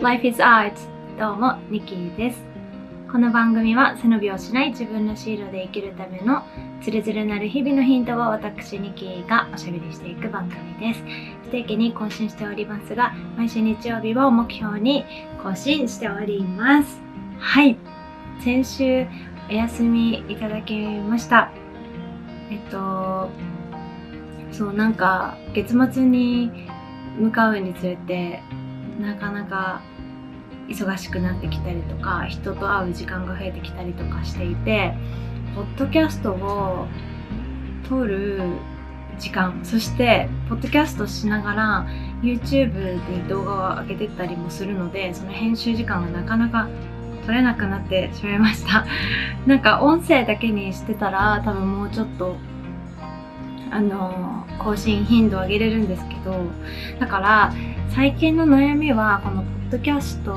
[0.00, 0.74] Life is Art.
[1.18, 2.38] どうもニキーです。
[3.10, 6.44] この番組は背伸びをしない自分のシールで生きるための
[6.80, 11.02] つるつるなる日々のヒントを私ニキーがおしゃべりしていく番組です。
[11.42, 15.04] 不定期に更新しておりますが毎週日曜日を目標に
[15.42, 17.00] 更新しております。
[17.40, 17.76] はい。
[18.40, 19.04] 先週
[19.50, 20.76] お休みいただき
[21.08, 21.50] ました。
[22.52, 23.30] えっと
[24.52, 26.52] そうなんか月末に
[27.18, 28.40] 向かうにつれて
[28.98, 29.82] なかなか
[30.68, 34.94] 忙しくなってきたりとか人と会う時間が増えてきたりとかしていて
[35.54, 36.86] ポッドキャストを
[37.88, 38.40] 撮る
[39.18, 41.86] 時間そしてポッドキャストしながら
[42.22, 42.72] YouTube
[43.22, 46.68] で動画を上げてったりもするのでその編集時間がなかなか
[47.24, 48.86] 取れなくなってしまいました。
[49.46, 52.36] なんか音声だけにしてたら多分もうちょっと
[53.70, 56.44] あの更新頻度を上げれるんですけど
[56.98, 57.52] だから
[57.94, 60.32] 最近の悩みはこのポッドキャスト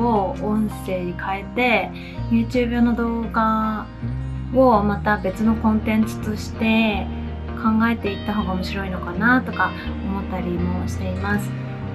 [0.00, 1.90] を音声に変えて
[2.30, 3.86] YouTube 用の動画
[4.54, 7.06] をまた別のコンテンツとして
[7.56, 9.72] 考えていった方が面白いのかなとか
[10.04, 11.48] 思ったりもしています。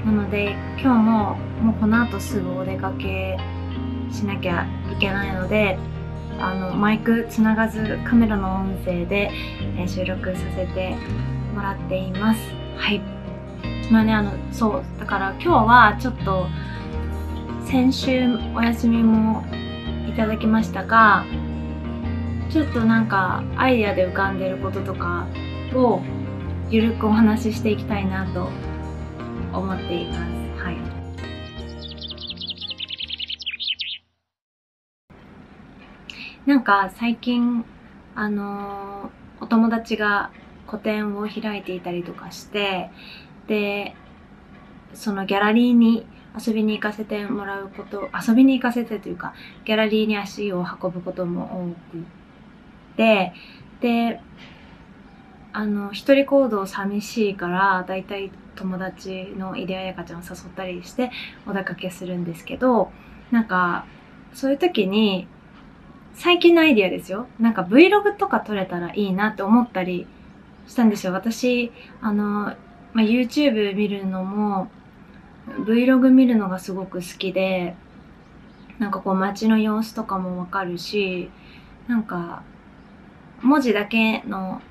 [0.05, 0.51] なので
[0.81, 3.37] 今日ももうこの後すぐお出かけ
[4.11, 5.77] しなきゃいけないので
[6.43, 9.31] あのマイクつながずカメラの音声で、
[9.77, 10.95] え収録させて
[11.55, 12.39] もらっています。
[12.77, 13.01] はい。
[13.91, 16.47] まあねあのそうだから今日はちょっと
[17.65, 19.43] 先週お休みも
[20.07, 21.25] いただきましたが
[22.49, 25.27] ちょっとなんかアイデアで浮かんでることとか
[25.73, 26.01] を
[26.69, 28.49] ゆるくお話ししていきたいなと
[29.53, 30.42] 思っています
[36.45, 37.63] なんか最近
[38.15, 40.29] あのお友達が
[40.67, 42.89] 個展を開いていたりとかして
[43.47, 43.95] で
[44.93, 46.05] そのギャラリーに
[46.37, 49.33] 遊びに行かせてもらうこと遊びに行かせてというか
[49.65, 52.05] ギャラリーに足を運ぶことも多く
[52.97, 53.33] て
[53.79, 54.19] で
[55.53, 61.11] あの一人行動寂しいからだいたい友達の井出彩香ちゃんを誘ったりして
[61.47, 62.91] お出かけするんですけど
[63.31, 63.85] なんか
[64.33, 65.27] そういう時に
[66.15, 67.27] 最近のアイディアですよ。
[67.39, 70.07] なんか Vlog とか撮れたらいいなって思ったり
[70.67, 71.13] したんですよ。
[71.13, 72.55] 私、あの、
[72.93, 74.69] まあ、YouTube 見るのも、
[75.65, 77.75] Vlog 見るのがすごく好きで、
[78.79, 81.29] なんかこう街の様子とかもわかるし、
[81.87, 82.43] なんか、
[83.41, 84.61] 文字だけの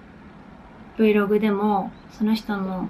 [0.96, 2.88] Vlog でも、その人の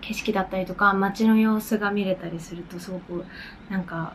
[0.00, 3.24] 景色だったりとか、街の様子が見れたりするとすごく、
[3.70, 4.12] なんか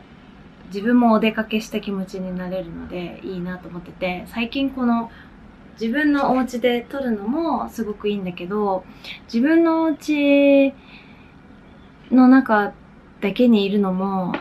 [0.66, 5.10] 自分もお出かけした気持ちになれるのでいいなと思ってて最近この
[5.80, 8.84] 自分のお家で撮るのもすごくいいんだけど
[9.32, 10.74] 自分のお家
[12.10, 12.72] の中
[13.20, 14.34] だけにいるのも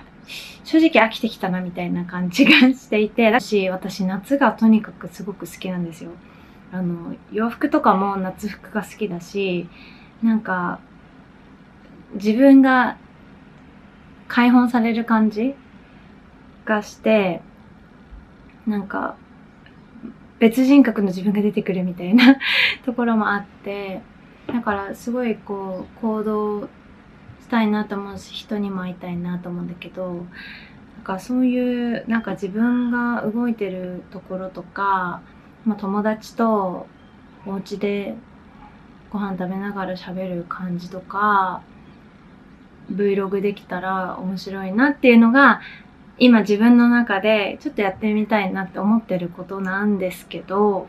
[0.64, 6.12] 正直飽きてきたなみたいな感じがしていて私私夏がとにかくすごく好きなんですよ。
[6.72, 9.68] あの洋服とかも夏服が好きだし
[10.24, 10.80] なんか
[12.14, 12.98] 自分が
[14.30, 15.56] 解放される感じ
[16.66, 17.42] がして
[18.68, 19.16] なんか
[20.40, 22.38] 別人格の自分が出てくるみたいな
[22.86, 24.02] ところもあって
[24.48, 26.62] だからすごいこう行動
[27.40, 30.26] したいなと思うし人にも会いたいなと思うんだけど
[30.96, 35.22] なんかそういうなんか自分が動いてるところとか、
[35.66, 36.88] まあ、友達と
[37.46, 38.16] お家で
[39.12, 41.62] ご飯食べながら喋る感じとか
[42.92, 45.62] Vlog できたら面白いなっていうのが
[46.22, 50.88] 今自分の中でちょっとやってみたいなって思ってることなんですけど、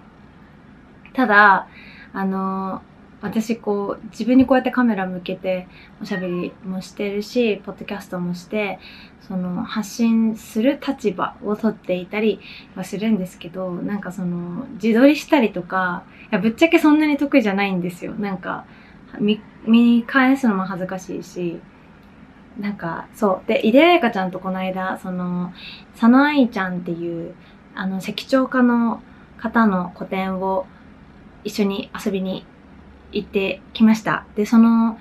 [1.15, 1.69] ただ、
[2.12, 2.82] あの、
[3.22, 5.69] 私こう、自分にこうやってカメラ向けて
[6.03, 8.78] おしゃべりもしてるし、ポッドキャストもして、
[9.26, 12.38] その発信する立場を取っていたり
[12.76, 18.12] はするんですけど、なんかその自撮りしたりとか、いやぶっちゃけそんなに得意じゃないんですよ。
[18.12, 18.66] なんか
[19.19, 21.59] 見、見返すのも恥ずかしいし、
[22.59, 23.49] なんか、そう。
[23.49, 25.53] で、井出彩香ちゃんとこの間、その、
[25.93, 27.34] 佐野愛ちゃんっていう、
[27.75, 29.03] あの、石彫家の
[29.39, 30.66] 方の個展を
[31.45, 32.45] 一緒に遊びに
[33.13, 34.25] 行ってきました。
[34.37, 34.99] で、その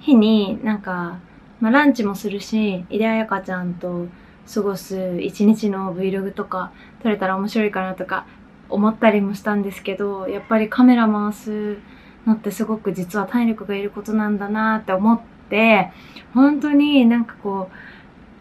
[0.00, 1.18] 日になんか、
[1.60, 4.06] まあ、ランチもするし、井出彩香ちゃんと
[4.52, 6.72] 過ごす一日の Vlog とか
[7.02, 8.26] 撮れたら面白いかなとか
[8.68, 11.78] 思ったりもしたんですけど、やっぱりカメラ回す
[12.26, 15.90] のってすごく実は体力がいることなんだなって思って、って
[16.34, 17.70] 本当になんかこ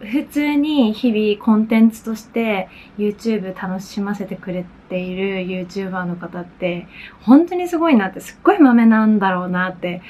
[0.01, 6.87] う普通に日々コンテンツとして YouTube 楽しませてくれている YouTuber の方って
[7.21, 10.01] 本当にすごいなってすっごい豆なんだろうなって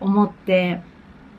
[0.00, 0.82] 思って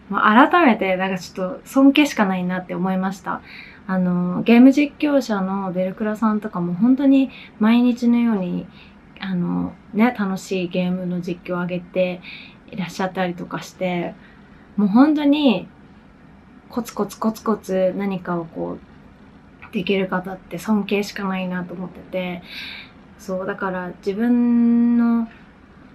[0.10, 3.42] もう改めて、なんかちょっと尊敬しかないなって思いました。
[3.88, 8.68] あの、ゲーム実況者のベルクラさんとかも本当に毎日のように、
[9.20, 12.22] あの、ね、楽しいゲームの実況を上げて
[12.72, 14.14] いらっしゃったりとかして、
[14.76, 15.68] もう本当に
[16.70, 22.44] コツコツコツコツ何かをこう、できる方って尊敬しかないなと思ってて、
[23.20, 25.28] そう、だから自分の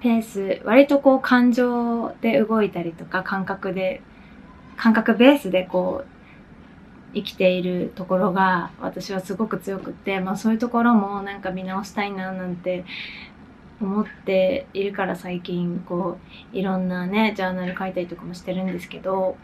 [0.01, 4.03] ペース、割とこう感情で動いたりとか感覚で、
[4.77, 12.85] 感覚ベースでこう生きているところが私はすごく強くって、まあそういうところもなんか見直したいななんて
[13.81, 16.19] 思っているから最近こ
[16.53, 19.37] ういろんなねジャーナル書いたりとかもしてるんですけど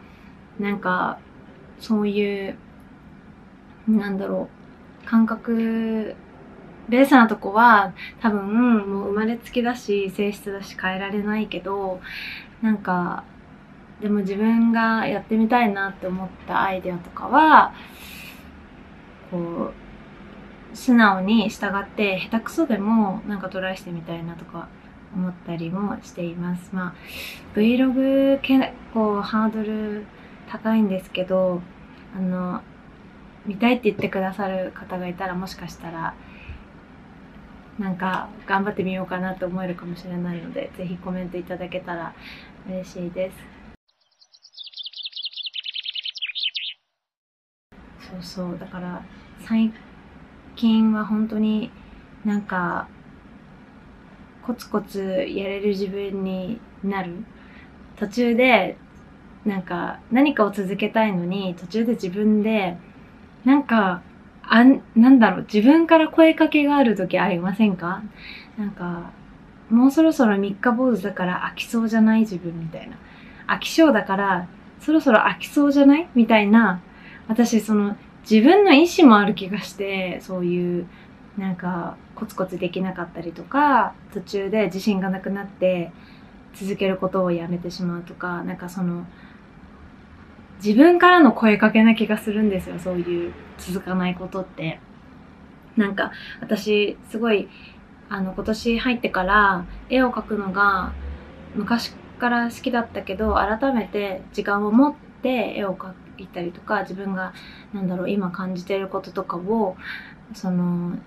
[0.59, 1.19] なんか
[1.79, 2.55] そういう
[3.87, 4.49] なんだろ
[5.03, 6.15] う感覚
[6.89, 8.47] ベースなとこは多分
[8.89, 11.99] もう生まれつきだし性質だし変えられないけど
[12.61, 13.23] なんか
[14.01, 17.73] でも自分がやってみたいなって思ったアイデアとかは
[19.31, 19.86] こう
[20.73, 24.67] 素直に従って下手くそでもなんかトライしてみたいなとか
[25.15, 26.69] 思ったりもしています。
[26.73, 26.95] まあ
[27.55, 30.05] Vlog 結構ハードル
[30.49, 31.61] 高いんですけど
[32.15, 32.61] あの
[33.45, 36.13] 見たいって言ってくださる方がいたらもしかしたら
[37.79, 42.13] なんか頑張ってみようかなと思えるかもしれないので、ぜひコメントいただけたら
[42.67, 43.37] 嬉しいです。
[48.09, 49.03] そうそう、だから
[49.41, 49.71] 最
[50.57, 51.71] 近は本当に
[52.25, 52.89] なんか
[54.45, 54.99] コツコツ
[55.29, 57.23] やれる自分になる。
[57.95, 58.77] 途中で
[59.45, 62.75] なんか何かを続けたいのに途中で自分で
[63.45, 64.01] なんか
[64.49, 68.01] あん、なんだろう、自分から声かけがある時ありませんか？
[68.57, 69.11] なんか、
[69.69, 72.97] もうそろそろ三日坊主だから飽きそうじゃない自分みたいな。
[73.47, 74.47] 飽き性だから、
[74.79, 76.07] そろそろ飽きそうじゃない？
[76.15, 76.81] みたいな、
[77.27, 77.97] 私その
[78.29, 80.87] 自分の意志もある気がして、そういう、
[81.37, 85.91] なんか、コツコツできなかったりとか、途中で自信がなくなって、
[86.53, 89.05] 続けることをやめてしまうとか、なんかその、
[90.61, 94.81] 自分からの声かけな気がするんですよ、そういう続かないことって。
[95.77, 97.47] なんか、私、すごい、
[98.09, 100.91] あの、今年入ってから絵を描くのが
[101.55, 107.33] 昔から好きだったけど、改めて時間を持って絵を描くいたりとか、自分が、
[107.73, 109.75] なんだろう、今感じてることとかを、
[110.33, 110.97] その、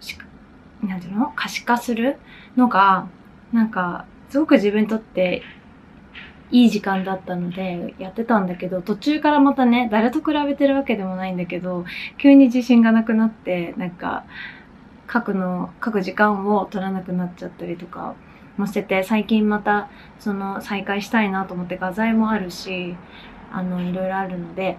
[0.82, 1.32] なんていうの？
[1.36, 2.18] 可視化する
[2.56, 3.06] のが、
[3.52, 5.42] なんか、すごく自分にとって
[6.52, 11.84] いい時間だったのでやってたんだけど途中からまたね誰と比べてるわけでもないんだけど
[12.18, 14.24] 急に自信がなくなってなんか
[15.12, 18.14] 書くの書く時間を取らなくなっちゃったりとか
[18.56, 22.96] もしてて最近またその再開したいなと思って画材もあるし
[23.52, 24.76] あのいろいろあるので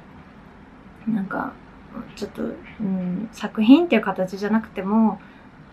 [1.07, 1.53] なんか
[2.15, 5.19] ちょっと、うん、作品っていう形じゃなくても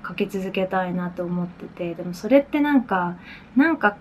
[0.06, 3.16] 書き続けたいなと思っててでもそれってなんか
[3.56, 3.96] なんか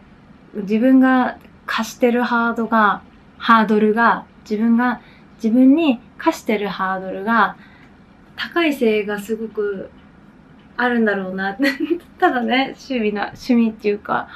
[0.53, 1.37] 自分が
[1.67, 3.03] 貸してるハードが、
[3.37, 5.01] ハードルが、自分が、
[5.35, 7.57] 自分に課してるハードルが、
[8.35, 9.91] 高いせいがすごく
[10.77, 11.57] あるんだろうな。
[12.17, 14.29] ただね、趣味な、趣味っていうか、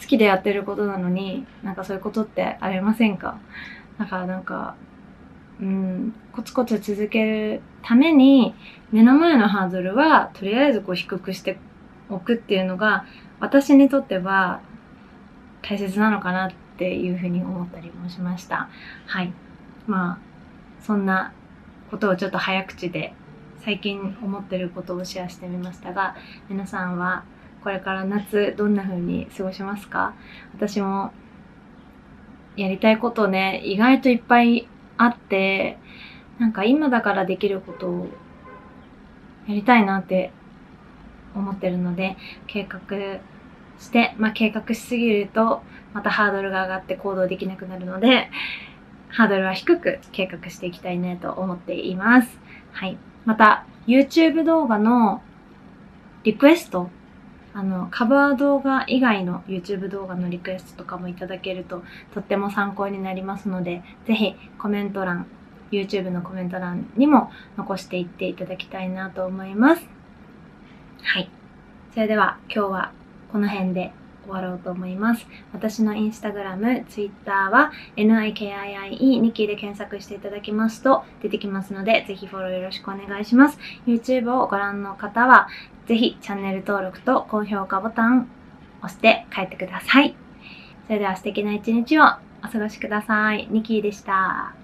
[0.00, 3.38] 好きでやってることなのに、なんかそういうことってありませんか？
[3.98, 4.76] だからなんか、
[5.60, 8.54] うん、コツコツ続けるために、
[8.92, 11.58] 目の前のハードルは、とりあえずこう低くして
[12.08, 13.04] おくっていうのが、
[13.40, 14.60] 私にとっては
[15.62, 18.68] 大切なのかなっていうふうに思ったりもしました。
[19.06, 19.32] はい。
[19.86, 20.18] まあ、
[20.80, 21.32] そんな
[21.90, 23.14] ことをちょっと早口で
[23.60, 26.16] 最近思ってることをシェアしてみましたが、
[26.48, 27.24] 皆さんは
[27.62, 30.14] これから夏どんな風に過ごしますか？
[30.54, 31.12] 私も
[32.56, 35.78] やりたいことね、意外といっぱいあって、
[36.38, 38.08] なんか今だからできることを
[39.46, 40.32] やりたいなって
[41.34, 42.80] 思ってるので、計画
[43.78, 48.30] して、まあ、計画しすぎると、またハードルが上がって行動できなくなるので、
[49.08, 52.38] ハードルは低く計画していきたいねと思っています。
[52.72, 52.98] はい。
[53.24, 55.22] また、YouTube 動画の
[56.24, 56.90] リクエスト、
[57.56, 65.26] あの、カバー動画以外の YouTube 動画のリクエストとかもいただけるととっても参考になりますので、ぜひコメント欄、
[65.70, 69.86] YouTube のコメント欄にも残していっていただきたいなと思います。
[71.02, 71.30] はい。
[71.92, 72.92] それでは今日は
[73.30, 73.92] この辺で
[74.24, 75.26] 終わろうと思います。
[75.52, 83.58] 私のインスタグラム、ツイッターは NIKIIE ニキで検索していただきますと出てきますので、ぜひフォローよろしくお願いします。
[83.86, 85.48] YouTube をご覧の方は、
[85.86, 88.28] ぜひチャンネル登録と高評価ボタン
[88.82, 90.14] 押して帰ってください。
[90.86, 92.04] それでは素敵な一日を
[92.42, 93.48] お過ごしください。
[93.50, 94.63] ニキーでした。